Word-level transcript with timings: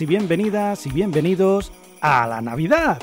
Y 0.00 0.06
bienvenidas 0.06 0.86
y 0.86 0.90
bienvenidos 0.90 1.72
a 2.00 2.26
la 2.28 2.40
Navidad. 2.40 2.98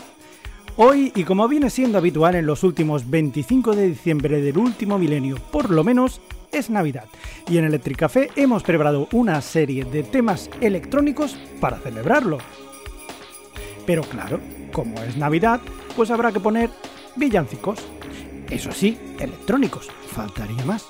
Hoy, 0.78 1.12
y 1.14 1.26
como 1.26 1.48
viene 1.48 1.70
siendo 1.70 1.98
habitual 1.98 2.36
en 2.36 2.46
los 2.46 2.64
últimos 2.64 3.10
25 3.10 3.76
de 3.76 3.88
diciembre 3.88 4.40
del 4.40 4.58
último 4.58 4.98
milenio, 4.98 5.36
por 5.52 5.72
lo 5.72 5.84
menos, 5.84 6.22
es 6.54 6.70
Navidad. 6.70 7.06
Y 7.50 7.58
en 7.58 7.66
Electric 7.66 7.98
Café 7.98 8.30
hemos 8.38 8.64
preparado 8.64 9.10
una 9.12 9.42
serie 9.42 9.84
de 9.84 10.04
temas 10.04 10.50
electrónicos 10.62 11.38
para 11.60 11.80
celebrarlo. 11.80 12.38
Pero 13.86 14.04
claro, 14.04 14.40
como 14.72 15.02
es 15.02 15.18
Navidad, 15.18 15.60
pues 15.98 16.12
habrá 16.12 16.32
que 16.32 16.40
poner 16.40 16.70
villancicos. 17.18 17.80
Eso 18.50 18.72
sí, 18.72 18.98
electrónicos, 19.20 19.90
faltaría 20.12 20.64
más. 20.64 20.86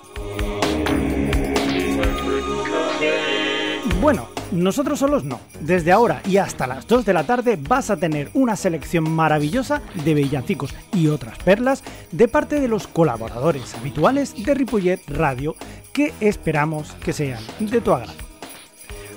Bueno, 4.05 4.27
nosotros 4.51 4.99
solos 4.99 5.23
no. 5.23 5.39
Desde 5.61 5.91
ahora 5.91 6.21
y 6.27 6.37
hasta 6.37 6.67
las 6.67 6.85
2 6.85 7.05
de 7.05 7.13
la 7.13 7.23
tarde 7.23 7.57
vas 7.59 7.89
a 7.89 7.97
tener 7.97 8.29
una 8.35 8.55
selección 8.55 9.09
maravillosa 9.09 9.81
de 10.03 10.13
villancicos 10.13 10.75
y 10.93 11.07
otras 11.07 11.39
perlas 11.39 11.83
de 12.11 12.27
parte 12.27 12.59
de 12.59 12.67
los 12.67 12.85
colaboradores 12.85 13.73
habituales 13.73 14.35
de 14.45 14.53
Ripollet 14.53 15.01
Radio 15.07 15.55
que 15.91 16.13
esperamos 16.19 16.91
que 17.03 17.13
sean 17.13 17.41
de 17.59 17.81
tu 17.81 17.93
agrado. 17.93 18.13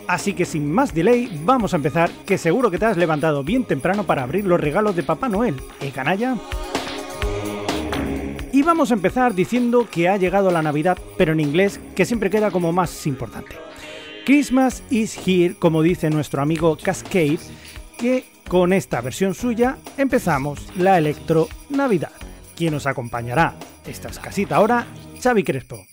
Así 0.06 0.32
que 0.32 0.46
sin 0.46 0.72
más 0.72 0.94
delay, 0.94 1.38
vamos 1.44 1.74
a 1.74 1.76
empezar, 1.76 2.08
que 2.24 2.38
seguro 2.38 2.70
que 2.70 2.78
te 2.78 2.86
has 2.86 2.96
levantado 2.96 3.44
bien 3.44 3.64
temprano 3.64 4.04
para 4.04 4.22
abrir 4.22 4.46
los 4.46 4.58
regalos 4.58 4.96
de 4.96 5.02
Papá 5.02 5.28
Noel, 5.28 5.56
¿eh, 5.82 5.90
canalla? 5.90 6.38
Y 8.54 8.62
vamos 8.62 8.90
a 8.90 8.94
empezar 8.94 9.34
diciendo 9.34 9.86
que 9.90 10.08
ha 10.08 10.16
llegado 10.16 10.50
la 10.50 10.62
Navidad, 10.62 10.96
pero 11.18 11.32
en 11.32 11.40
inglés, 11.40 11.78
que 11.94 12.06
siempre 12.06 12.30
queda 12.30 12.50
como 12.50 12.72
más 12.72 13.06
importante. 13.06 13.67
Christmas 14.28 14.82
is 14.90 15.16
here, 15.26 15.54
como 15.58 15.80
dice 15.80 16.10
nuestro 16.10 16.42
amigo 16.42 16.76
Cascade, 16.76 17.38
que 17.96 18.26
con 18.46 18.74
esta 18.74 19.00
versión 19.00 19.32
suya 19.32 19.78
empezamos 19.96 20.68
la 20.76 20.98
Electro 20.98 21.48
Navidad. 21.70 22.12
Quien 22.54 22.74
nos 22.74 22.86
acompañará 22.86 23.54
esta 23.86 24.10
escasita 24.10 24.56
ahora, 24.56 24.86
Xavi 25.22 25.44
Crespo. 25.44 25.86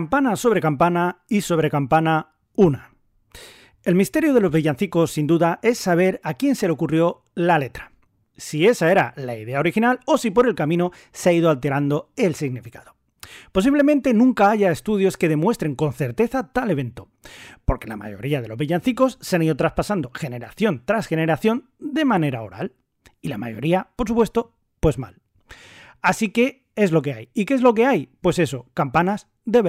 Campana 0.00 0.34
sobre 0.34 0.62
campana 0.62 1.18
y 1.28 1.42
sobre 1.42 1.68
campana 1.68 2.32
una. 2.54 2.94
El 3.82 3.96
misterio 3.96 4.32
de 4.32 4.40
los 4.40 4.50
villancicos, 4.50 5.10
sin 5.10 5.26
duda, 5.26 5.58
es 5.62 5.76
saber 5.76 6.22
a 6.24 6.32
quién 6.32 6.56
se 6.56 6.66
le 6.66 6.72
ocurrió 6.72 7.22
la 7.34 7.58
letra. 7.58 7.92
Si 8.34 8.66
esa 8.66 8.90
era 8.90 9.12
la 9.16 9.36
idea 9.36 9.60
original 9.60 10.00
o 10.06 10.16
si 10.16 10.30
por 10.30 10.48
el 10.48 10.54
camino 10.54 10.90
se 11.12 11.28
ha 11.28 11.32
ido 11.34 11.50
alterando 11.50 12.12
el 12.16 12.34
significado. 12.34 12.96
Posiblemente 13.52 14.14
nunca 14.14 14.50
haya 14.50 14.70
estudios 14.70 15.18
que 15.18 15.28
demuestren 15.28 15.74
con 15.74 15.92
certeza 15.92 16.50
tal 16.50 16.70
evento, 16.70 17.10
porque 17.66 17.86
la 17.86 17.98
mayoría 17.98 18.40
de 18.40 18.48
los 18.48 18.56
villancicos 18.56 19.18
se 19.20 19.36
han 19.36 19.42
ido 19.42 19.56
traspasando 19.56 20.10
generación 20.14 20.82
tras 20.86 21.08
generación 21.08 21.68
de 21.78 22.06
manera 22.06 22.40
oral, 22.40 22.72
y 23.20 23.28
la 23.28 23.36
mayoría, 23.36 23.90
por 23.96 24.08
supuesto, 24.08 24.54
pues 24.80 24.96
mal. 24.96 25.20
Así 26.00 26.30
que 26.30 26.64
es 26.74 26.92
lo 26.92 27.02
que 27.02 27.12
hay. 27.12 27.28
¿Y 27.34 27.44
qué 27.44 27.52
es 27.52 27.60
lo 27.60 27.74
que 27.74 27.84
hay? 27.84 28.08
Pues 28.22 28.38
eso, 28.38 28.66
campanas 28.72 29.28
de 29.50 29.60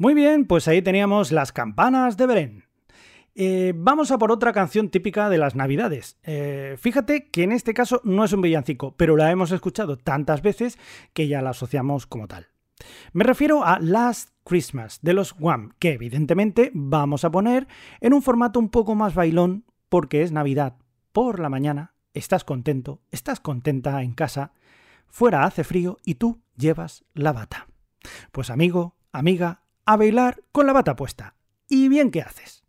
Muy 0.00 0.14
bien, 0.14 0.46
pues 0.46 0.68
ahí 0.68 0.80
teníamos 0.80 1.32
las 1.32 1.50
campanas 1.50 2.16
de 2.16 2.26
Belén. 2.26 2.64
Eh, 3.34 3.72
vamos 3.74 4.12
a 4.12 4.18
por 4.18 4.30
otra 4.30 4.52
canción 4.52 4.90
típica 4.90 5.28
de 5.28 5.38
las 5.38 5.56
Navidades. 5.56 6.18
Eh, 6.22 6.76
fíjate 6.78 7.30
que 7.30 7.42
en 7.42 7.50
este 7.50 7.74
caso 7.74 8.00
no 8.04 8.24
es 8.24 8.32
un 8.32 8.40
villancico, 8.40 8.94
pero 8.96 9.16
la 9.16 9.32
hemos 9.32 9.50
escuchado 9.50 9.98
tantas 9.98 10.40
veces 10.40 10.78
que 11.12 11.26
ya 11.26 11.42
la 11.42 11.50
asociamos 11.50 12.06
como 12.06 12.28
tal. 12.28 12.46
Me 13.12 13.24
refiero 13.24 13.64
a 13.64 13.80
Last 13.80 14.30
Christmas 14.44 15.00
de 15.02 15.14
los 15.14 15.34
Wham, 15.40 15.72
que 15.80 15.94
evidentemente 15.94 16.70
vamos 16.74 17.24
a 17.24 17.32
poner 17.32 17.66
en 18.00 18.14
un 18.14 18.22
formato 18.22 18.60
un 18.60 18.68
poco 18.68 18.94
más 18.94 19.16
bailón 19.16 19.64
porque 19.88 20.22
es 20.22 20.30
Navidad 20.30 20.76
por 21.10 21.40
la 21.40 21.48
mañana, 21.48 21.94
estás 22.14 22.44
contento, 22.44 23.02
estás 23.10 23.40
contenta 23.40 24.00
en 24.04 24.12
casa, 24.12 24.52
fuera 25.08 25.42
hace 25.42 25.64
frío 25.64 25.96
y 26.04 26.14
tú 26.14 26.40
llevas 26.56 27.04
la 27.14 27.32
bata. 27.32 27.66
Pues 28.30 28.50
amigo, 28.50 28.94
amiga, 29.10 29.62
a 29.88 29.96
bailar 29.96 30.44
con 30.52 30.66
la 30.66 30.74
bata 30.74 30.96
puesta. 30.96 31.34
¿Y 31.66 31.88
bien 31.88 32.10
qué 32.10 32.20
haces? 32.20 32.62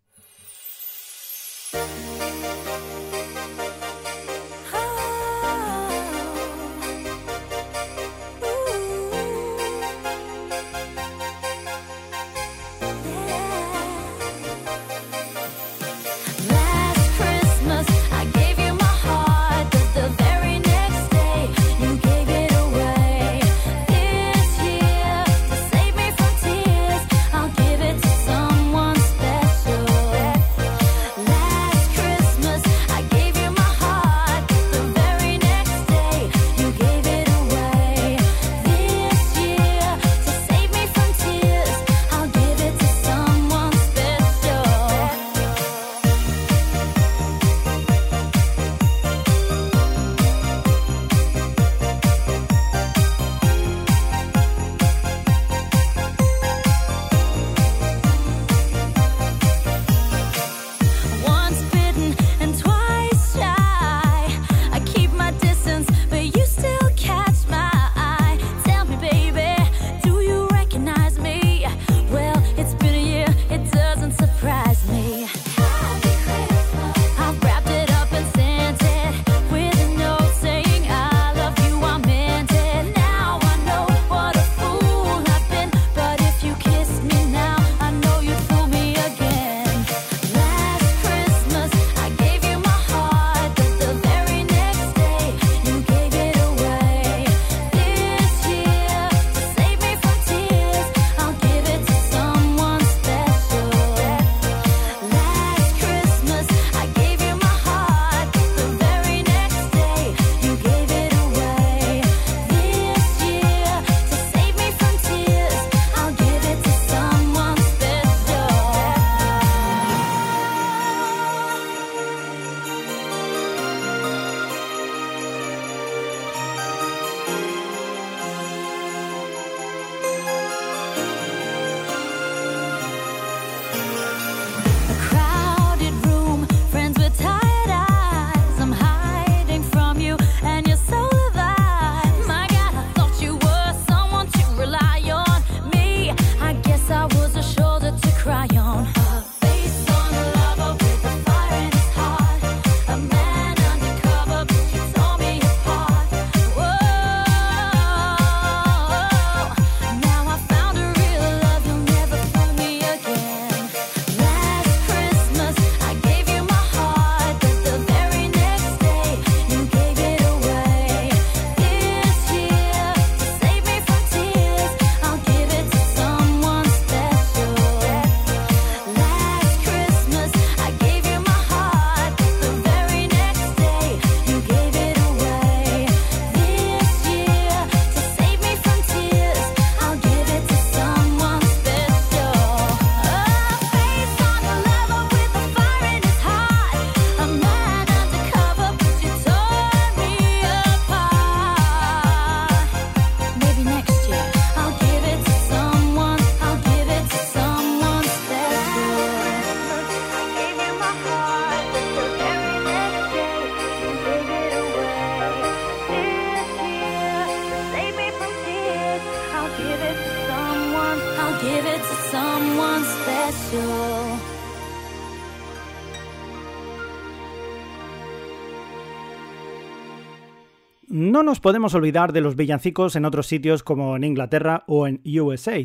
Nos 231.29 231.39
podemos 231.39 231.75
olvidar 231.75 232.12
de 232.12 232.21
los 232.21 232.36
villancicos 232.36 232.95
en 232.95 233.05
otros 233.05 233.27
sitios 233.27 233.62
como 233.62 233.95
en 233.95 234.03
Inglaterra 234.03 234.63
o 234.65 234.88
en 234.88 235.00
USA, 235.05 235.59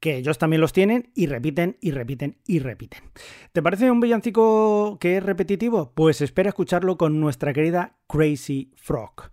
que 0.00 0.16
ellos 0.16 0.38
también 0.38 0.62
los 0.62 0.72
tienen 0.72 1.10
y 1.14 1.26
repiten 1.26 1.76
y 1.82 1.90
repiten 1.90 2.38
y 2.46 2.60
repiten. 2.60 3.02
¿Te 3.52 3.60
parece 3.60 3.90
un 3.90 4.00
villancico 4.00 4.96
que 4.98 5.18
es 5.18 5.22
repetitivo? 5.22 5.92
Pues 5.94 6.22
espera 6.22 6.48
escucharlo 6.48 6.96
con 6.96 7.20
nuestra 7.20 7.52
querida 7.52 7.98
Crazy 8.08 8.72
Frog. 8.76 9.28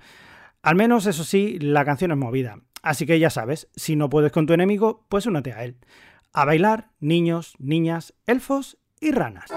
Al 0.61 0.75
menos 0.75 1.05
eso 1.05 1.23
sí, 1.23 1.57
la 1.57 1.85
canción 1.85 2.11
es 2.11 2.17
movida. 2.17 2.59
Así 2.83 3.05
que 3.05 3.17
ya 3.17 3.29
sabes, 3.29 3.69
si 3.73 3.95
no 3.95 4.09
puedes 4.09 4.33
con 4.33 4.47
tu 4.47 4.51
enemigo, 4.51 5.05
pues 5.07 5.25
únete 5.25 5.53
a 5.53 5.63
él. 5.63 5.77
A 6.33 6.43
bailar, 6.43 6.89
niños, 6.99 7.53
niñas, 7.59 8.13
elfos 8.25 8.77
y 8.99 9.11
ranas. 9.11 9.49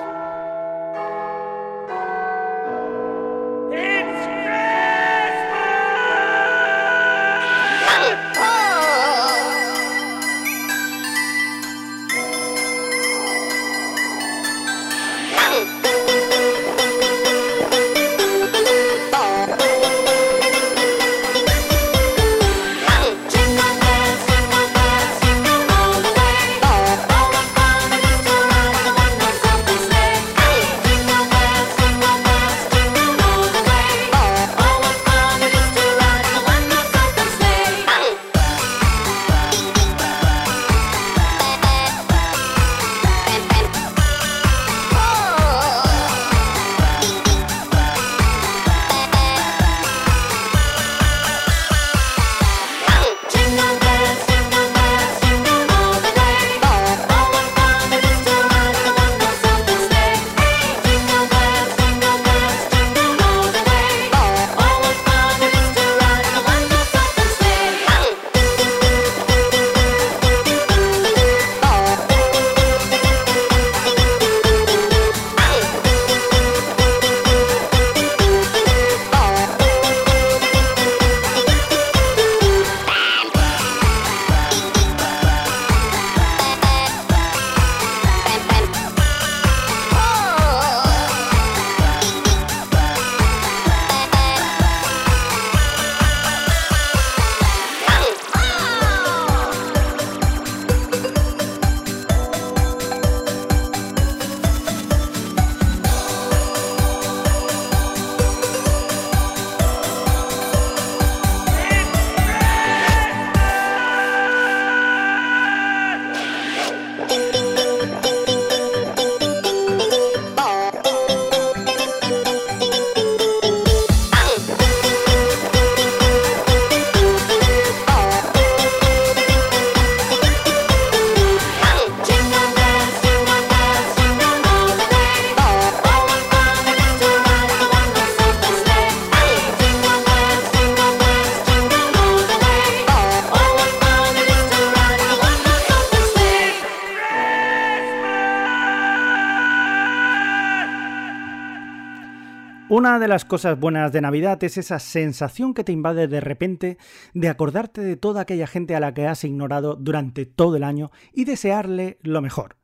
Una 152.95 153.01
de 153.01 153.09
las 153.09 153.25
cosas 153.25 153.59
buenas 153.59 153.91
de 153.91 154.01
Navidad 154.01 154.45
es 154.45 154.57
esa 154.57 154.79
sensación 154.79 155.53
que 155.53 155.65
te 155.65 155.73
invade 155.73 156.07
de 156.07 156.21
repente 156.21 156.79
de 157.13 157.29
acordarte 157.29 157.81
de 157.81 157.97
toda 157.97 158.21
aquella 158.21 158.47
gente 158.47 158.77
a 158.77 158.79
la 158.79 158.95
que 158.95 159.09
has 159.09 159.25
ignorado 159.25 159.75
durante 159.75 160.27
todo 160.27 160.55
el 160.55 160.63
año 160.63 160.93
y 161.13 161.25
desearle 161.25 161.99
lo 162.03 162.23
mejor. 162.23 162.55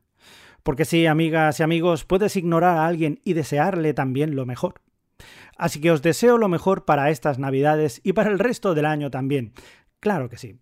Porque 0.63 0.85
sí, 0.85 1.05
amigas 1.05 1.59
y 1.59 1.63
amigos, 1.63 2.05
puedes 2.05 2.37
ignorar 2.37 2.77
a 2.77 2.87
alguien 2.87 3.19
y 3.25 3.33
desearle 3.33 3.93
también 3.93 4.37
lo 4.37 4.45
mejor. 4.45 4.75
Así 5.57 5.81
que 5.81 5.91
os 5.91 6.01
deseo 6.01 6.37
lo 6.37 6.47
mejor 6.47 6.85
para 6.85 7.09
estas 7.09 7.37
Navidades 7.37 7.99
y 8.01 8.13
para 8.13 8.31
el 8.31 8.39
resto 8.39 8.73
del 8.73 8.85
año 8.85 9.11
también. 9.11 9.51
Claro 9.99 10.29
que 10.29 10.37
sí. 10.37 10.61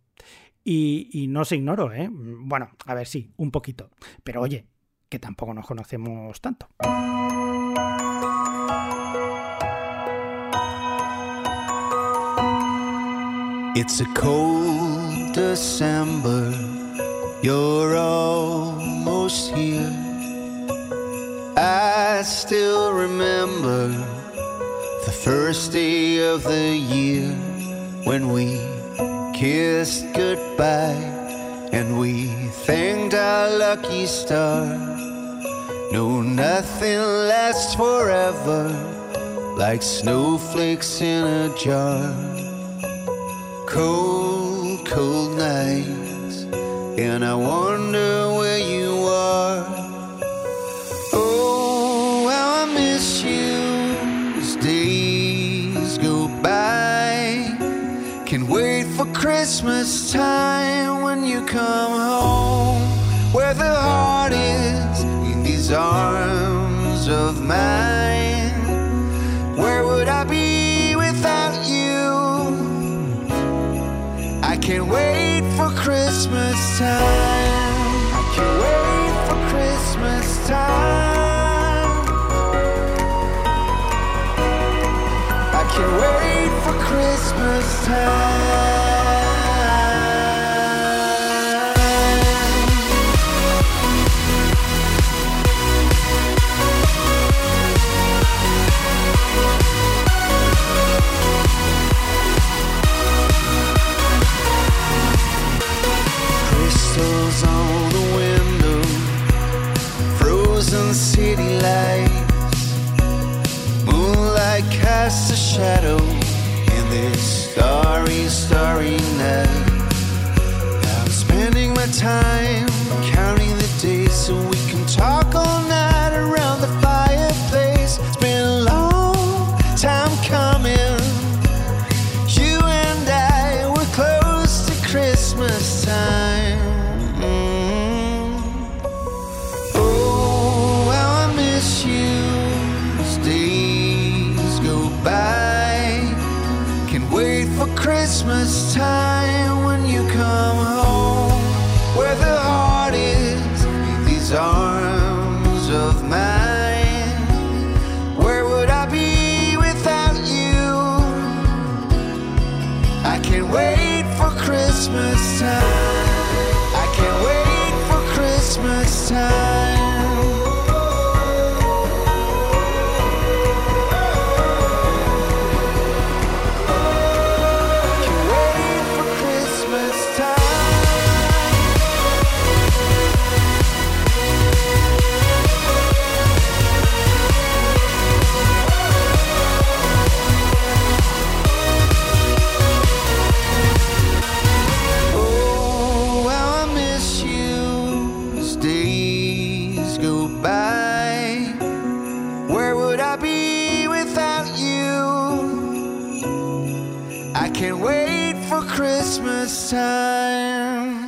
Y, 0.63 1.27
no 1.29 1.45
se 1.45 1.57
ignoro, 1.57 1.93
¿eh? 1.93 2.09
Bueno, 2.11 2.71
a 2.87 2.95
ver, 2.95 3.05
sí, 3.05 3.33
un 3.37 3.51
poquito. 3.51 3.91
Pero 4.23 4.41
oye, 4.41 4.65
que 5.09 5.19
tampoco 5.19 5.53
nos 5.53 5.67
conocemos 5.67 6.41
tanto. 6.41 6.69
It's 13.81 14.01
a 14.01 14.05
cold 14.07 15.31
December, 15.31 16.51
you're 17.41 17.95
almost 17.95 19.55
here. 19.55 19.95
I 21.55 22.21
still 22.25 22.91
remember 22.91 23.87
the 25.05 25.13
first 25.23 25.71
day 25.71 26.17
of 26.27 26.43
the 26.43 26.75
year 26.75 27.31
when 28.03 28.33
we 28.33 28.59
kissed 29.33 30.03
goodbye 30.13 30.99
and 31.71 31.97
we 31.97 32.27
thanked 32.67 33.13
our 33.13 33.49
lucky 33.57 34.07
star. 34.07 34.65
No, 35.93 36.21
nothing 36.21 36.99
lasts 37.31 37.75
forever 37.75 38.67
like 39.57 39.81
snowflakes 39.81 40.99
in 40.99 41.23
a 41.23 41.55
jar 41.55 42.48
cold, 43.69 44.83
cold 44.85 45.37
nights, 45.37 46.43
and 46.97 47.23
I 47.23 47.35
wonder 47.35 48.33
where 48.33 48.57
you 48.57 48.89
are. 49.05 49.63
Oh, 51.13 52.27
how 52.27 52.63
I 52.63 52.73
miss 52.73 53.21
you 53.21 54.41
as 54.41 54.55
days 54.55 55.99
go 55.99 56.27
by. 56.41 57.45
Can 58.25 58.47
wait 58.47 58.85
for 58.97 59.05
Christmas 59.13 60.11
time 60.11 61.03
when 61.03 61.23
you 61.23 61.45
come 61.45 61.91
home, 61.91 62.81
where 63.31 63.53
the 63.53 63.73
heart 63.75 64.33
is 64.33 65.03
in 65.31 65.43
these 65.43 65.71
arms 65.71 67.07
of 67.07 67.43
mine. 67.45 68.18
Can't 74.69 74.87
wait 74.87 75.41
for 75.57 75.69
Christmas 75.71 76.77
time. 76.77 76.93
I 78.13 78.21
can't 78.35 78.57
wait 78.61 79.13
for 79.25 79.37
Christmas 79.49 80.47
time. 80.47 82.05
I 85.55 85.63
can't 85.73 85.95
wait 86.03 86.51
for 86.63 86.75
Christmas 86.85 87.85
time. 87.87 88.88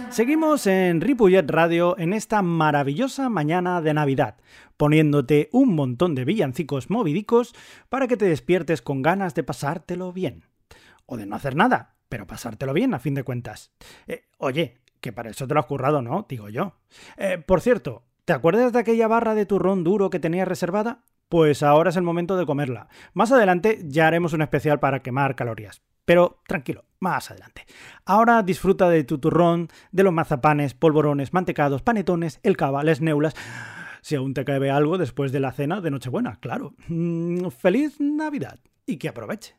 Seguimos 0.09 0.65
en 0.65 1.01
Ripollet 1.01 1.47
Radio 1.47 1.95
en 1.99 2.13
esta 2.13 2.41
maravillosa 2.41 3.29
mañana 3.29 3.79
de 3.79 3.93
Navidad, 3.93 4.37
poniéndote 4.75 5.49
un 5.51 5.75
montón 5.75 6.15
de 6.15 6.25
villancicos 6.25 6.89
movidicos 6.89 7.53
para 7.89 8.07
que 8.07 8.17
te 8.17 8.25
despiertes 8.25 8.81
con 8.81 9.03
ganas 9.03 9.35
de 9.35 9.43
pasártelo 9.43 10.11
bien. 10.11 10.45
O 11.05 11.15
de 11.15 11.27
no 11.27 11.35
hacer 11.35 11.55
nada, 11.55 11.95
pero 12.09 12.25
pasártelo 12.25 12.73
bien 12.73 12.95
a 12.95 12.99
fin 12.99 13.13
de 13.13 13.23
cuentas. 13.23 13.71
Eh, 14.07 14.23
oye, 14.39 14.79
que 14.99 15.13
para 15.13 15.29
eso 15.29 15.47
te 15.47 15.53
lo 15.53 15.59
has 15.59 15.67
currado, 15.67 16.01
¿no? 16.01 16.25
Digo 16.27 16.49
yo. 16.49 16.79
Eh, 17.17 17.37
por 17.37 17.61
cierto, 17.61 18.03
¿te 18.25 18.33
acuerdas 18.33 18.73
de 18.73 18.79
aquella 18.79 19.07
barra 19.07 19.35
de 19.35 19.45
turrón 19.45 19.83
duro 19.83 20.09
que 20.09 20.19
tenías 20.19 20.47
reservada? 20.47 21.03
Pues 21.29 21.61
ahora 21.61 21.91
es 21.91 21.97
el 21.97 22.03
momento 22.03 22.35
de 22.35 22.47
comerla. 22.47 22.87
Más 23.13 23.31
adelante 23.31 23.79
ya 23.85 24.07
haremos 24.07 24.33
un 24.33 24.41
especial 24.41 24.79
para 24.79 25.03
quemar 25.03 25.35
calorías. 25.35 25.83
Pero 26.11 26.41
tranquilo, 26.45 26.83
más 26.99 27.31
adelante. 27.31 27.65
Ahora 28.03 28.43
disfruta 28.43 28.89
de 28.89 29.05
tu 29.05 29.17
turrón, 29.17 29.69
de 29.93 30.03
los 30.03 30.11
mazapanes, 30.11 30.73
polvorones, 30.73 31.31
mantecados, 31.31 31.83
panetones, 31.83 32.41
el 32.43 32.57
cava, 32.57 32.83
las 32.83 32.99
neulas. 32.99 33.33
Si 34.01 34.15
aún 34.15 34.33
te 34.33 34.43
cabe 34.43 34.71
algo 34.71 34.97
después 34.97 35.31
de 35.31 35.39
la 35.39 35.53
cena 35.53 35.79
de 35.79 35.89
Nochebuena, 35.89 36.35
claro. 36.41 36.73
Mm, 36.89 37.47
¡Feliz 37.47 38.01
Navidad! 38.01 38.59
Y 38.85 38.97
que 38.97 39.07
aproveche. 39.07 39.55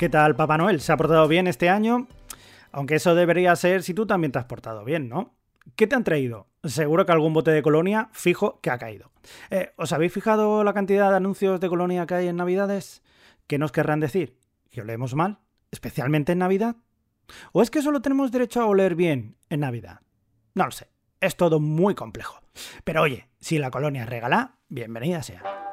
¿Qué 0.00 0.08
tal 0.08 0.34
Papá 0.34 0.56
Noel? 0.56 0.80
¿Se 0.80 0.92
ha 0.92 0.96
portado 0.96 1.28
bien 1.28 1.46
este 1.46 1.68
año? 1.68 2.08
Aunque 2.72 2.94
eso 2.94 3.14
debería 3.14 3.54
ser 3.54 3.82
si 3.82 3.92
tú 3.92 4.06
también 4.06 4.32
te 4.32 4.38
has 4.38 4.46
portado 4.46 4.82
bien, 4.82 5.10
¿no? 5.10 5.34
¿Qué 5.76 5.86
te 5.86 5.94
han 5.94 6.04
traído? 6.04 6.48
Seguro 6.64 7.04
que 7.04 7.12
algún 7.12 7.34
bote 7.34 7.50
de 7.50 7.60
colonia 7.60 8.08
fijo 8.12 8.60
que 8.62 8.70
ha 8.70 8.78
caído. 8.78 9.12
Eh, 9.50 9.74
¿Os 9.76 9.92
habéis 9.92 10.14
fijado 10.14 10.64
la 10.64 10.72
cantidad 10.72 11.10
de 11.10 11.16
anuncios 11.16 11.60
de 11.60 11.68
colonia 11.68 12.06
que 12.06 12.14
hay 12.14 12.28
en 12.28 12.36
Navidades? 12.36 13.02
¿Qué 13.46 13.58
nos 13.58 13.72
querrán 13.72 14.00
decir? 14.00 14.38
¿Que 14.70 14.80
olemos 14.80 15.14
mal? 15.14 15.40
¿Especialmente 15.70 16.32
en 16.32 16.38
Navidad? 16.38 16.76
¿O 17.52 17.60
es 17.60 17.70
que 17.70 17.82
solo 17.82 18.00
tenemos 18.00 18.32
derecho 18.32 18.62
a 18.62 18.66
oler 18.68 18.94
bien 18.94 19.36
en 19.50 19.60
Navidad? 19.60 20.00
No 20.54 20.64
lo 20.64 20.70
sé. 20.70 20.88
Es 21.20 21.36
todo 21.36 21.60
muy 21.60 21.94
complejo. 21.94 22.40
Pero 22.84 23.02
oye, 23.02 23.28
si 23.38 23.58
la 23.58 23.70
colonia 23.70 24.06
regala, 24.06 24.54
bienvenida 24.70 25.22
sea. 25.22 25.69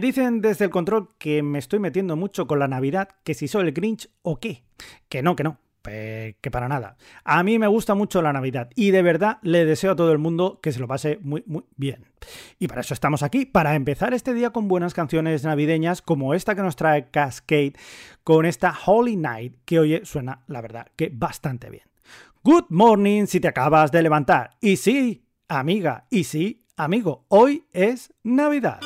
Dicen 0.00 0.40
desde 0.40 0.64
el 0.64 0.70
control 0.70 1.10
que 1.18 1.42
me 1.42 1.58
estoy 1.58 1.78
metiendo 1.78 2.16
mucho 2.16 2.46
con 2.46 2.58
la 2.58 2.68
Navidad, 2.68 3.08
que 3.22 3.34
si 3.34 3.48
soy 3.48 3.66
el 3.66 3.72
Grinch 3.72 4.08
o 4.22 4.40
qué. 4.40 4.64
Que 5.08 5.22
no, 5.22 5.36
que 5.36 5.44
no. 5.44 5.58
Que 5.82 6.50
para 6.50 6.68
nada. 6.68 6.96
A 7.24 7.42
mí 7.42 7.58
me 7.58 7.66
gusta 7.66 7.94
mucho 7.94 8.22
la 8.22 8.32
Navidad 8.32 8.70
y 8.74 8.90
de 8.90 9.02
verdad 9.02 9.38
le 9.42 9.64
deseo 9.64 9.92
a 9.92 9.96
todo 9.96 10.12
el 10.12 10.18
mundo 10.18 10.60
que 10.62 10.72
se 10.72 10.80
lo 10.80 10.88
pase 10.88 11.18
muy, 11.22 11.42
muy 11.46 11.64
bien. 11.76 12.06
Y 12.58 12.68
para 12.68 12.80
eso 12.80 12.94
estamos 12.94 13.22
aquí, 13.22 13.46
para 13.46 13.74
empezar 13.74 14.14
este 14.14 14.34
día 14.34 14.50
con 14.50 14.68
buenas 14.68 14.94
canciones 14.94 15.44
navideñas 15.44 16.02
como 16.02 16.34
esta 16.34 16.54
que 16.54 16.62
nos 16.62 16.76
trae 16.76 17.10
Cascade 17.10 17.74
con 18.24 18.46
esta 18.46 18.74
Holy 18.86 19.16
Night 19.16 19.56
que 19.64 19.80
oye 19.80 20.04
suena, 20.04 20.44
la 20.46 20.60
verdad, 20.60 20.86
que 20.96 21.10
bastante 21.12 21.70
bien. 21.70 21.84
Good 22.42 22.66
morning 22.70 23.26
si 23.26 23.40
te 23.40 23.48
acabas 23.48 23.90
de 23.92 24.02
levantar. 24.02 24.56
Y 24.60 24.76
sí, 24.76 25.26
amiga, 25.48 26.06
y 26.10 26.24
sí, 26.24 26.64
amigo, 26.76 27.24
hoy 27.28 27.64
es 27.72 28.12
Navidad. 28.22 28.80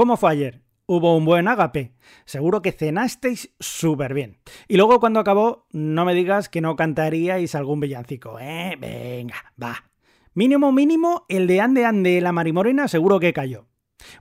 ¿Cómo 0.00 0.16
fue 0.16 0.30
ayer? 0.30 0.62
¿Hubo 0.86 1.14
un 1.14 1.26
buen 1.26 1.46
ágape? 1.46 1.92
Seguro 2.24 2.62
que 2.62 2.72
cenasteis 2.72 3.54
súper 3.60 4.14
bien. 4.14 4.38
Y 4.66 4.78
luego 4.78 4.98
cuando 4.98 5.20
acabó, 5.20 5.66
no 5.72 6.06
me 6.06 6.14
digas 6.14 6.48
que 6.48 6.62
no 6.62 6.74
cantaríais 6.74 7.54
algún 7.54 7.80
villancico, 7.80 8.38
¿eh? 8.40 8.78
Venga, 8.80 9.34
va. 9.62 9.90
Mínimo, 10.32 10.72
mínimo, 10.72 11.26
el 11.28 11.46
de 11.46 11.60
Ande 11.60 11.84
Ande 11.84 12.22
la 12.22 12.32
Marimorena 12.32 12.88
seguro 12.88 13.20
que 13.20 13.34
cayó. 13.34 13.66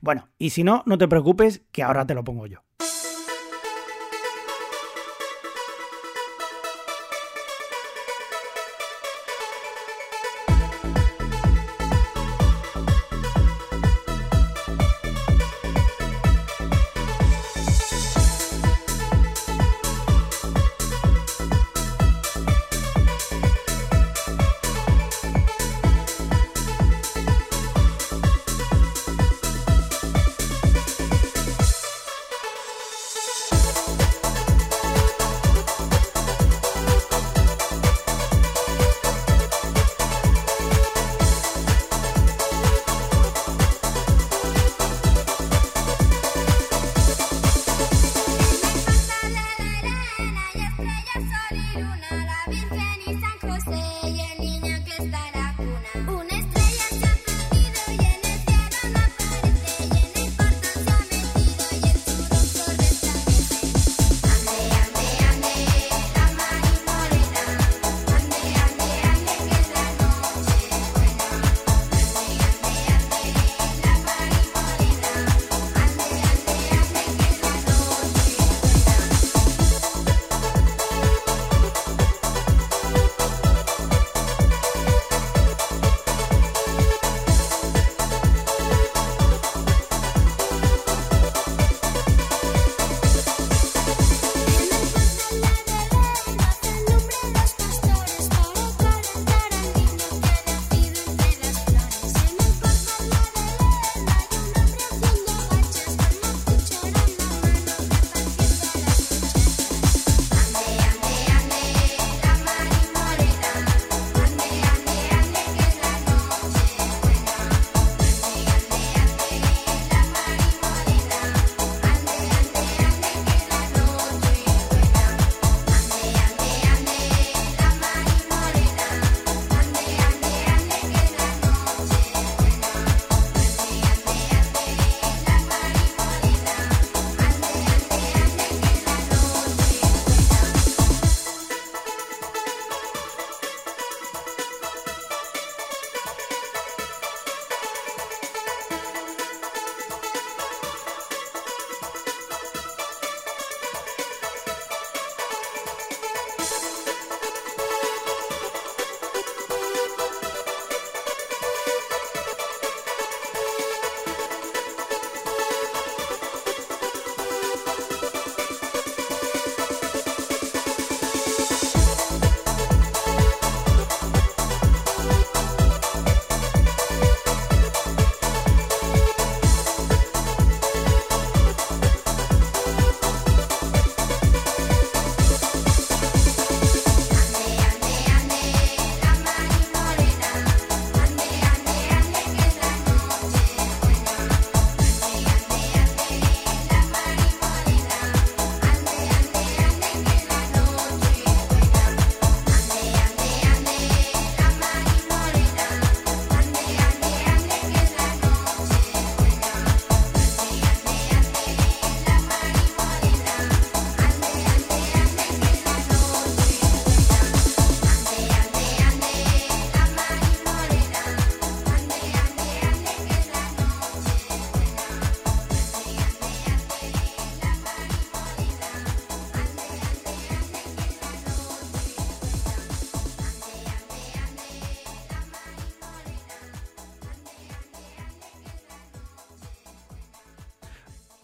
Bueno, 0.01 0.27
y 0.37 0.49
si 0.49 0.65
no, 0.65 0.83
no 0.85 0.97
te 0.97 1.07
preocupes, 1.07 1.61
que 1.71 1.81
ahora 1.81 2.05
te 2.05 2.13
lo 2.13 2.25
pongo 2.25 2.45
yo. 2.45 2.59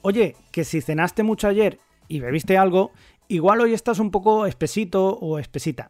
Oye, 0.08 0.36
que 0.52 0.66
si 0.66 0.82
cenaste 0.82 1.24
mucho 1.24 1.48
ayer 1.48 1.80
y 2.08 2.20
bebiste 2.20 2.60
algo, 2.60 2.92
igual 3.28 3.62
hoy 3.62 3.74
estás 3.74 3.98
un 3.98 4.12
poco 4.12 4.46
espesito 4.46 5.18
o 5.18 5.40
espesita. 5.40 5.90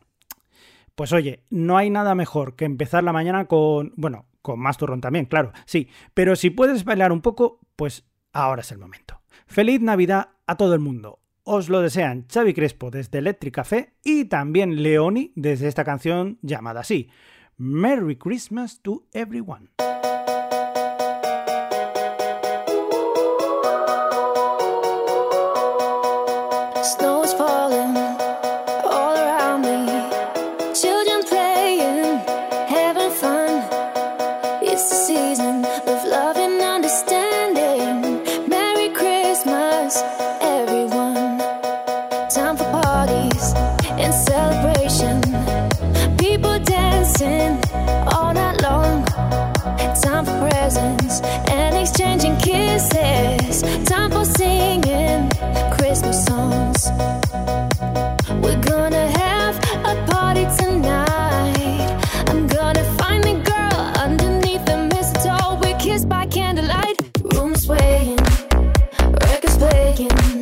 Pues 0.96 1.12
oye, 1.12 1.44
no 1.50 1.76
hay 1.76 1.90
nada 1.90 2.16
mejor 2.16 2.56
que 2.56 2.64
empezar 2.64 3.04
la 3.04 3.12
mañana 3.12 3.44
con, 3.44 3.92
bueno, 3.98 4.28
con 4.42 4.58
más 4.58 4.78
turrón 4.78 5.02
también, 5.02 5.26
claro, 5.26 5.52
sí, 5.66 5.90
pero 6.14 6.38
si 6.38 6.50
puedes 6.50 6.86
bailar 6.86 7.12
un 7.12 7.20
poco, 7.20 7.60
pues 7.76 8.06
ahora 8.32 8.62
es 8.62 8.72
el 8.72 8.78
momento. 8.78 9.20
Feliz 9.48 9.82
Navidad 9.82 10.30
a 10.48 10.56
todo 10.56 10.76
el 10.76 10.80
mundo. 10.80 11.20
Os 11.44 11.68
lo 11.68 11.82
desean 11.82 12.26
Xavi 12.34 12.54
Crespo 12.54 12.92
desde 12.92 13.18
Electric 13.18 13.54
Café 13.54 13.96
y 14.02 14.24
también 14.26 14.82
Leoni 14.82 15.34
desde 15.36 15.68
esta 15.68 15.84
canción 15.84 16.40
llamada 16.42 16.80
así. 16.80 17.10
Merry 17.58 18.16
Christmas 18.16 18.82
to 18.82 19.04
everyone. 19.12 19.72
shaking. 69.96 70.35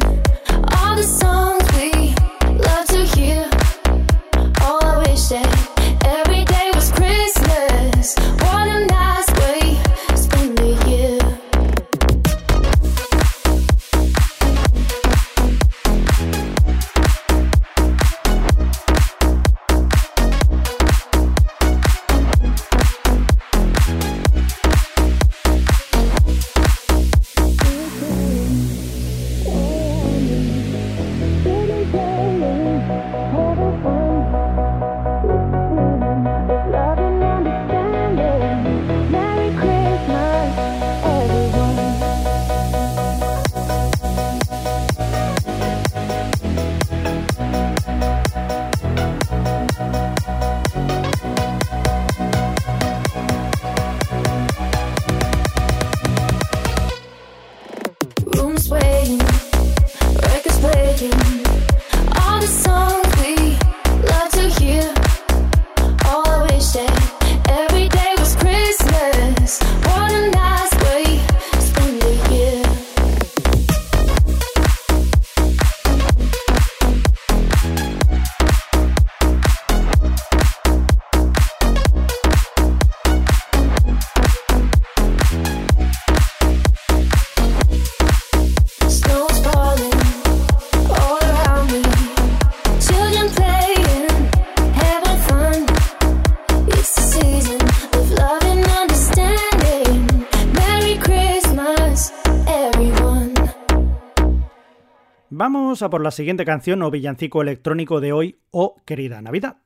Vamos 105.43 105.81
a 105.81 105.89
por 105.89 106.01
la 106.01 106.11
siguiente 106.11 106.45
canción 106.45 106.81
o 106.83 106.89
villancico 106.89 107.41
electrónico 107.41 107.99
de 107.99 108.13
hoy, 108.13 108.39
o 108.49 108.77
Querida 108.85 109.21
Navidad. 109.21 109.57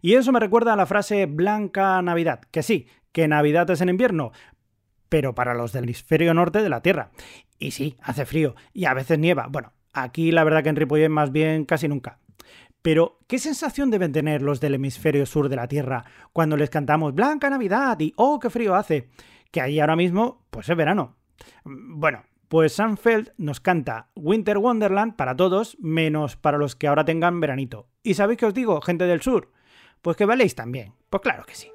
Y 0.00 0.14
eso 0.14 0.32
me 0.32 0.40
recuerda 0.40 0.72
a 0.72 0.76
la 0.76 0.86
frase 0.86 1.26
Blanca 1.26 2.00
Navidad, 2.00 2.40
que 2.50 2.62
sí, 2.62 2.86
que 3.12 3.28
Navidad 3.28 3.68
es 3.68 3.82
en 3.82 3.90
invierno, 3.90 4.32
pero 5.10 5.34
para 5.34 5.52
los 5.52 5.74
del 5.74 5.84
hemisferio 5.84 6.32
norte 6.32 6.62
de 6.62 6.70
la 6.70 6.80
Tierra. 6.80 7.10
Y 7.58 7.72
sí, 7.72 7.98
hace 8.00 8.24
frío 8.24 8.54
y 8.72 8.86
a 8.86 8.94
veces 8.94 9.18
nieva. 9.18 9.48
Bueno, 9.50 9.74
aquí 9.92 10.32
la 10.32 10.44
verdad 10.44 10.62
que 10.62 10.70
en 10.70 10.76
Ripollet 10.76 11.10
más 11.10 11.30
bien 11.30 11.66
casi 11.66 11.88
nunca. 11.88 12.20
Pero, 12.80 13.18
¿qué 13.26 13.38
sensación 13.38 13.90
deben 13.90 14.12
tener 14.12 14.40
los 14.40 14.62
del 14.62 14.76
hemisferio 14.76 15.26
sur 15.26 15.50
de 15.50 15.56
la 15.56 15.68
Tierra 15.68 16.06
cuando 16.32 16.56
les 16.56 16.70
cantamos 16.70 17.14
Blanca 17.14 17.50
Navidad 17.50 18.00
y 18.00 18.14
¡Oh, 18.16 18.38
qué 18.38 18.48
frío 18.48 18.74
hace! 18.74 19.10
Que 19.50 19.60
ahí 19.60 19.78
ahora 19.78 19.94
mismo, 19.94 20.46
pues 20.48 20.70
es 20.70 20.76
verano. 20.76 21.16
Bueno, 21.64 22.22
pues 22.48 22.72
Sanfeld 22.72 23.32
nos 23.36 23.60
canta 23.60 24.08
Winter 24.16 24.58
Wonderland 24.58 25.16
para 25.16 25.36
todos, 25.36 25.76
menos 25.80 26.36
para 26.36 26.58
los 26.58 26.76
que 26.76 26.88
ahora 26.88 27.04
tengan 27.04 27.40
veranito. 27.40 27.86
¿Y 28.02 28.14
sabéis 28.14 28.38
qué 28.38 28.46
os 28.46 28.54
digo, 28.54 28.80
gente 28.80 29.04
del 29.04 29.22
sur? 29.22 29.52
Pues 30.02 30.16
que 30.16 30.24
valéis 30.24 30.54
también. 30.54 30.94
Pues 31.10 31.22
claro 31.22 31.44
que 31.44 31.54
sí. 31.54 31.68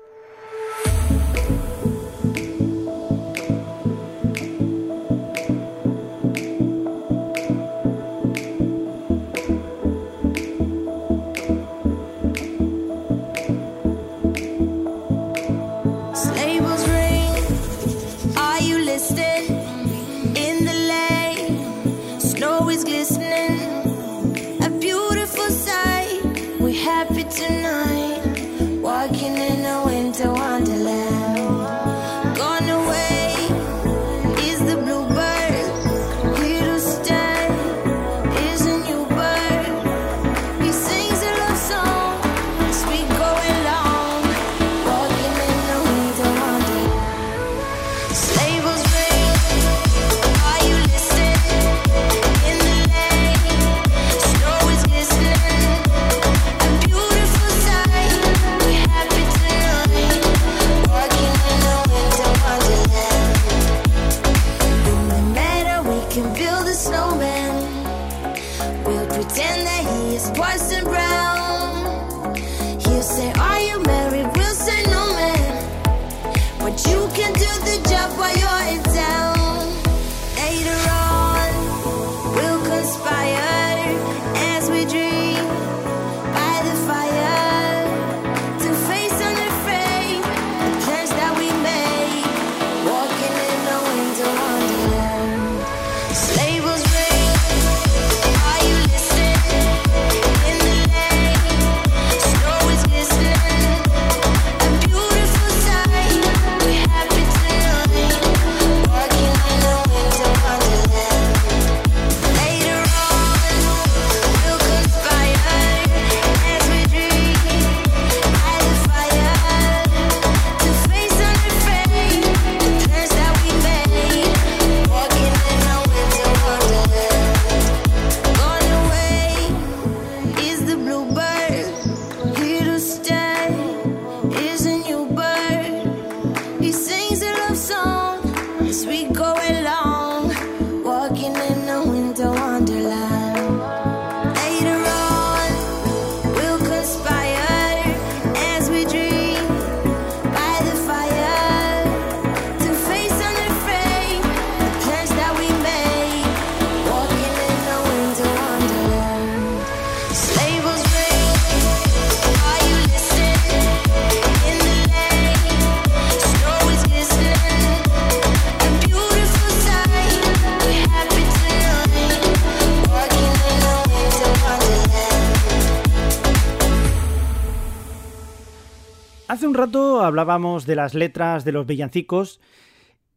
Hablábamos 180.04 180.66
de 180.66 180.76
las 180.76 180.94
letras 180.94 181.46
de 181.46 181.52
los 181.52 181.66
villancicos 181.66 182.40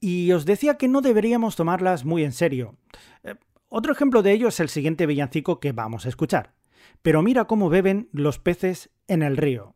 y 0.01 0.33
os 0.33 0.45
decía 0.45 0.77
que 0.77 0.89
no 0.89 1.01
deberíamos 1.01 1.57
tomarlas 1.57 2.05
muy 2.05 2.25
en 2.25 2.33
serio. 2.33 2.77
Eh, 3.25 3.35
otro 3.69 3.93
ejemplo 3.93 4.23
de 4.23 4.33
ello 4.33 4.49
es 4.49 4.61
el 4.61 4.69
siguiente 4.69 5.07
villancico 5.07 5.61
que 5.61 5.73
vamos 5.73 6.07
a 6.07 6.09
escuchar. 6.09 6.55
Pero 7.03 7.23
mira 7.23 7.47
cómo 7.47 7.69
beben 7.69 8.09
los 8.13 8.39
peces 8.39 8.91
en 9.09 9.23
el 9.23 9.37
río. 9.37 9.75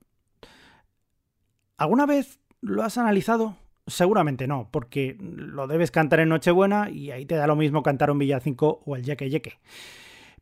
¿Alguna 1.77 2.07
vez 2.07 2.41
lo 2.61 2.83
has 2.83 2.99
analizado? 2.99 3.57
Seguramente 3.87 4.47
no, 4.47 4.69
porque 4.71 5.17
lo 5.19 5.67
debes 5.67 5.91
cantar 5.91 6.21
en 6.21 6.29
Nochebuena 6.29 6.91
y 6.91 7.11
ahí 7.11 7.27
te 7.27 7.37
da 7.37 7.47
lo 7.47 7.57
mismo 7.57 7.83
cantar 7.83 8.11
un 8.11 8.19
villancico 8.19 8.83
o 8.85 8.97
el 8.97 9.05
yeque 9.05 9.31
yeque. 9.31 9.59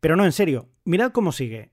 Pero 0.01 0.17
no, 0.17 0.25
en 0.25 0.33
serio, 0.33 0.69
mirad 0.85 1.13
cómo 1.13 1.33
sigue. 1.33 1.71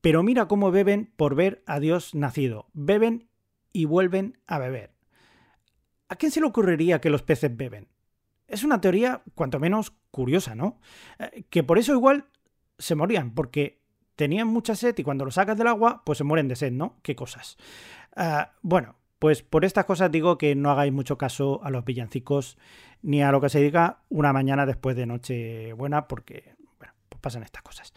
Pero 0.00 0.22
mira 0.22 0.48
cómo 0.48 0.70
beben 0.70 1.12
por 1.16 1.34
ver 1.34 1.62
a 1.66 1.80
Dios 1.80 2.14
nacido. 2.14 2.68
Beben 2.72 3.29
y 3.72 3.84
vuelven 3.84 4.38
a 4.46 4.58
beber. 4.58 4.92
¿A 6.08 6.16
quién 6.16 6.32
se 6.32 6.40
le 6.40 6.46
ocurriría 6.46 7.00
que 7.00 7.10
los 7.10 7.22
peces 7.22 7.56
beben? 7.56 7.88
Es 8.46 8.64
una 8.64 8.80
teoría 8.80 9.22
cuanto 9.34 9.60
menos 9.60 9.92
curiosa, 10.10 10.54
¿no? 10.54 10.80
Eh, 11.18 11.44
que 11.50 11.62
por 11.62 11.78
eso 11.78 11.92
igual 11.92 12.26
se 12.78 12.94
morían, 12.94 13.32
porque 13.32 13.80
tenían 14.16 14.48
mucha 14.48 14.74
sed 14.74 14.94
y 14.98 15.04
cuando 15.04 15.24
los 15.24 15.34
sacas 15.34 15.56
del 15.56 15.68
agua, 15.68 16.02
pues 16.04 16.18
se 16.18 16.24
mueren 16.24 16.48
de 16.48 16.56
sed, 16.56 16.72
¿no? 16.72 16.98
Qué 17.02 17.14
cosas. 17.14 17.56
Ah, 18.16 18.52
bueno, 18.60 18.96
pues 19.18 19.42
por 19.42 19.64
estas 19.64 19.84
cosas 19.84 20.10
digo 20.10 20.36
que 20.36 20.54
no 20.54 20.70
hagáis 20.70 20.92
mucho 20.92 21.16
caso 21.16 21.60
a 21.62 21.70
los 21.70 21.84
villancicos 21.84 22.58
ni 23.02 23.22
a 23.22 23.30
lo 23.32 23.40
que 23.40 23.48
se 23.48 23.60
diga 23.60 24.00
una 24.08 24.32
mañana 24.32 24.66
después 24.66 24.96
de 24.96 25.06
Nochebuena, 25.06 26.08
porque, 26.08 26.54
pasan 27.20 27.42
estas 27.42 27.62
cosas. 27.62 27.92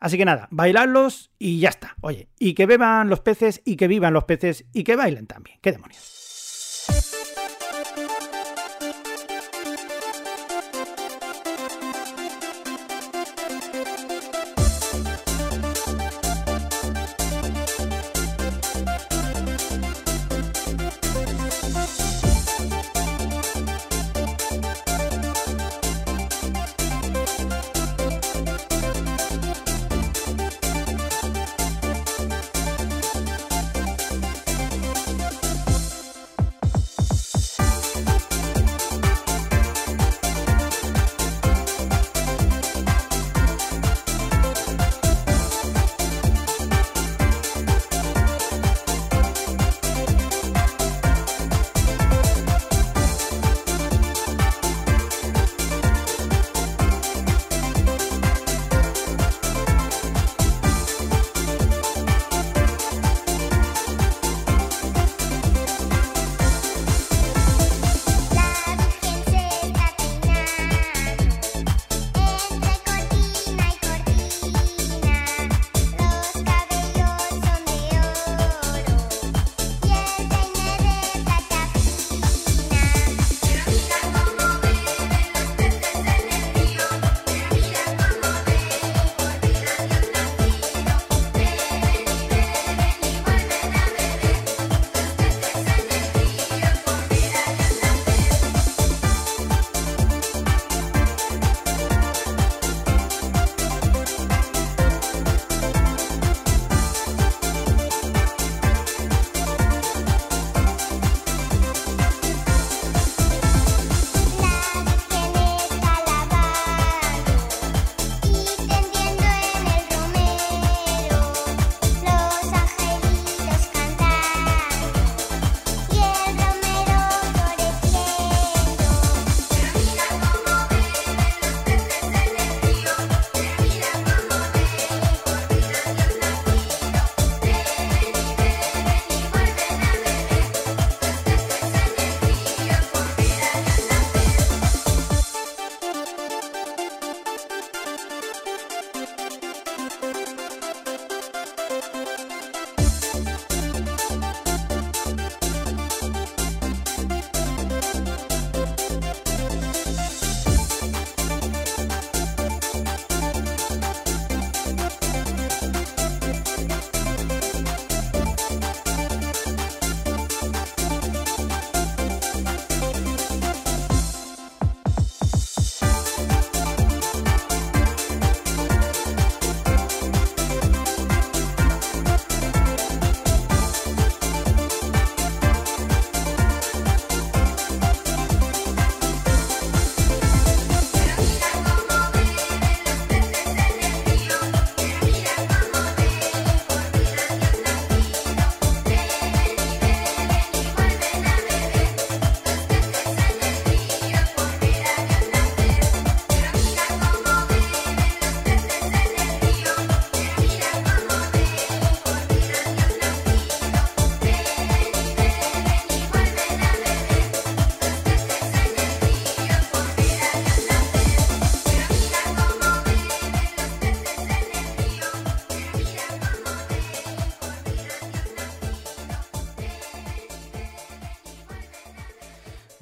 Así 0.00 0.18
que 0.18 0.24
nada, 0.24 0.48
bailadlos 0.50 1.30
y 1.38 1.60
ya 1.60 1.70
está. 1.70 1.96
Oye, 2.00 2.28
y 2.38 2.54
que 2.54 2.66
beban 2.66 3.08
los 3.08 3.20
peces 3.20 3.62
y 3.64 3.76
que 3.76 3.88
vivan 3.88 4.12
los 4.12 4.24
peces 4.24 4.64
y 4.72 4.84
que 4.84 4.96
bailen 4.96 5.26
también. 5.26 5.58
¿Qué 5.60 5.72
demonios? 5.72 7.13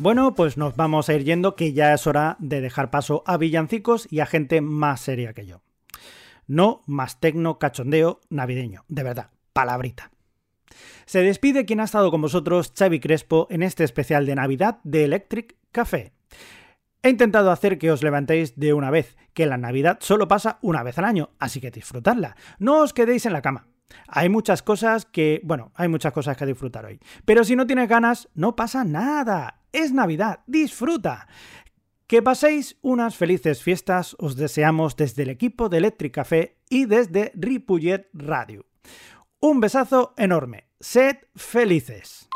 Bueno, 0.03 0.35
pues 0.35 0.57
nos 0.57 0.75
vamos 0.75 1.09
a 1.09 1.15
ir 1.15 1.23
yendo 1.23 1.55
que 1.55 1.75
ya 1.75 1.95
es 1.95 2.09
hora 2.09 2.37
de 2.41 2.61
dejar 2.61 2.91
paso 2.91 3.23
a 3.25 3.37
villancicos 3.37 4.09
y 4.11 4.19
a 4.19 4.27
gente 4.27 4.61
más 4.61 5.01
seria 5.01 5.33
que 5.33 5.47
yo. 5.47 5.63
No 6.49 6.83
más 6.89 7.21
tecno 7.21 7.61
cachondeo 7.61 8.19
navideño, 8.29 8.85
de 8.89 9.05
verdad, 9.05 9.31
palabrita. 9.53 10.11
Se 11.07 11.23
despide 11.23 11.67
quien 11.67 11.79
ha 11.79 11.85
estado 11.85 12.11
con 12.11 12.21
vosotros, 12.21 12.73
Xavi 12.77 12.99
Crespo, 12.99 13.47
en 13.49 13.63
este 13.63 13.85
especial 13.85 14.27
de 14.27 14.35
Navidad 14.35 14.81
de 14.83 15.05
Electric 15.05 15.55
Café. 15.71 16.13
He 17.05 17.09
intentado 17.09 17.53
hacer 17.53 17.79
que 17.79 17.93
os 17.93 18.03
levantéis 18.03 18.59
de 18.59 18.73
una 18.73 18.91
vez, 18.91 19.17
que 19.35 19.47
la 19.47 19.57
Navidad 19.57 19.99
solo 20.01 20.27
pasa 20.27 20.59
una 20.63 20.83
vez 20.83 20.99
al 20.99 21.05
año, 21.05 21.31
así 21.39 21.61
que 21.61 21.71
disfrutadla. 21.71 22.35
No 22.59 22.81
os 22.81 22.93
quedéis 22.93 23.25
en 23.27 23.35
la 23.35 23.43
cama. 23.43 23.69
Hay 24.09 24.29
muchas 24.29 24.63
cosas 24.63 25.07
que, 25.07 25.41
bueno, 25.45 25.73
hay 25.75 25.89
muchas 25.89 26.13
cosas 26.13 26.37
que 26.37 26.47
disfrutar 26.47 26.85
hoy. 26.85 27.01
Pero 27.25 27.45
si 27.45 27.57
no 27.57 27.67
tienes 27.67 27.89
ganas, 27.89 28.29
no 28.35 28.57
pasa 28.57 28.85
nada. 28.85 29.61
Es 29.73 29.93
Navidad, 29.93 30.41
disfruta. 30.47 31.27
Que 32.07 32.23
paséis 32.23 32.77
unas 32.83 33.17
felices 33.17 33.63
fiestas, 33.63 34.17
os 34.19 34.37
deseamos 34.37 34.97
desde 34.97 35.23
el 35.23 35.31
equipo 35.31 35.69
de 35.69 35.79
Electric 35.79 36.13
Café 36.13 36.59
y 36.69 36.85
desde 36.85 37.33
Ripollet 37.35 38.11
Radio. 38.13 38.67
Un 39.41 39.61
besazo 39.61 40.15
enorme. 40.17 40.69
Sed 40.79 41.17
felices. 41.35 42.29